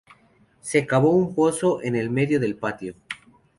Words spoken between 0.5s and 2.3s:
Se cavó un pozo en el